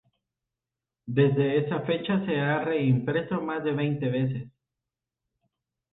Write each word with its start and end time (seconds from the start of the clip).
Desde 1.05 1.59
esa 1.59 1.81
fecha 1.81 2.25
se 2.25 2.39
ha 2.39 2.63
reimpreso 2.65 3.39
más 3.39 3.63
de 3.63 3.71
veinte 3.73 4.09
veces. 4.09 4.49